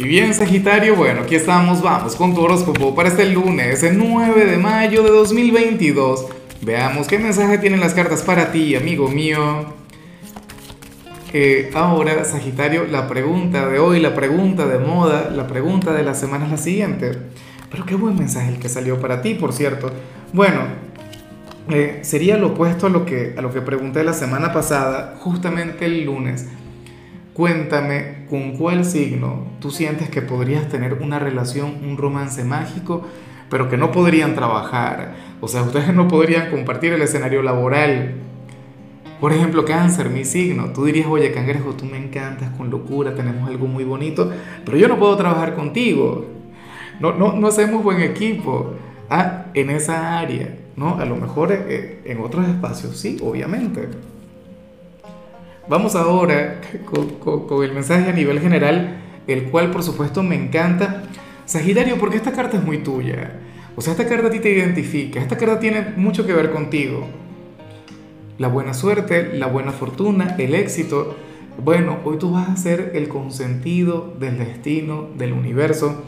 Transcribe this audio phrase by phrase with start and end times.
[0.00, 4.46] Y bien, Sagitario, bueno, aquí estamos, vamos con tu horóscopo para este lunes, el 9
[4.46, 6.24] de mayo de 2022.
[6.62, 9.74] Veamos qué mensaje tienen las cartas para ti, amigo mío.
[11.34, 16.14] Eh, ahora, Sagitario, la pregunta de hoy, la pregunta de moda, la pregunta de la
[16.14, 17.18] semana es la siguiente.
[17.70, 19.90] Pero qué buen mensaje el que salió para ti, por cierto.
[20.32, 20.60] Bueno,
[21.68, 25.84] eh, sería lo opuesto a lo, que, a lo que pregunté la semana pasada, justamente
[25.84, 26.46] el lunes.
[27.40, 33.00] Cuéntame con cuál signo tú sientes que podrías tener una relación, un romance mágico,
[33.48, 35.14] pero que no podrían trabajar.
[35.40, 38.16] O sea, ustedes no podrían compartir el escenario laboral.
[39.22, 40.74] Por ejemplo, cáncer, mi signo.
[40.74, 44.30] Tú dirías, oye, cangrejo, tú me encantas con locura, tenemos algo muy bonito,
[44.66, 46.26] pero yo no puedo trabajar contigo.
[47.00, 48.74] No, no, no hacemos buen equipo.
[49.08, 50.98] Ah, en esa área, ¿no?
[50.98, 53.88] A lo mejor eh, en otros espacios, sí, obviamente.
[55.68, 56.60] Vamos ahora
[57.18, 61.02] con, el mensaje a nivel general, el cual por supuesto me encanta.
[61.44, 63.40] Sagitario, porque esta carta es muy tuya.
[63.76, 67.06] O sea, esta carta a ti te identifica, esta carta tiene mucho que ver contigo.
[68.38, 71.16] La buena suerte, la buena fortuna, el éxito.
[71.62, 76.02] Bueno, hoy tú vas a ser el consentido del destino, del universo.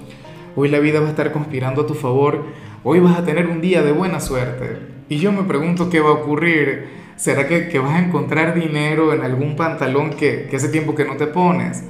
[0.57, 2.45] Hoy la vida va a estar conspirando a tu favor.
[2.85, 4.79] Hoy vas a tener un día de buena suerte.
[5.09, 9.23] Y yo me pregunto qué va a ocurrir ¿Será que, vas a encontrar dinero en
[9.23, 11.85] algún pantalón que, hace tiempo que no te pones?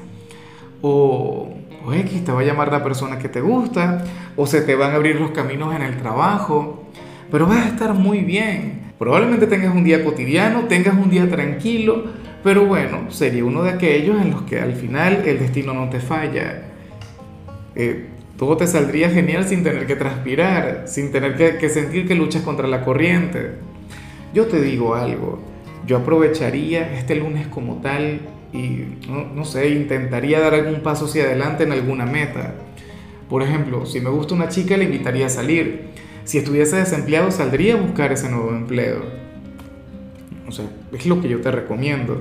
[0.82, 1.54] O,
[1.86, 4.04] o X, te va a llamar la persona que te gusta,
[4.36, 6.86] o se te van a abrir los caminos en el trabajo,
[7.30, 8.92] pero vas a estar muy bien.
[8.98, 12.04] Probablemente tengas un día cotidiano, tengas un día tranquilo,
[12.44, 16.00] pero bueno, sería uno de aquellos en los que al final el destino no te
[16.00, 16.64] falla.
[17.74, 18.08] Eh,
[18.42, 22.66] todo te saldría genial sin tener que transpirar, sin tener que, sentir que luchas contra
[22.66, 23.52] la corriente.
[24.34, 25.38] Yo te digo algo,
[25.86, 31.62] yo aprovecharía este lunes como tal y, no, sé, intentaría dar algún paso hacia adelante
[31.62, 32.54] en alguna meta.
[33.30, 35.90] Por ejemplo, si me gusta una chica, le invitaría a salir.
[36.24, 39.04] Si estuviese desempleado, saldría a buscar ese nuevo empleo.
[40.48, 42.20] O sea, es lo que yo te recomiendo.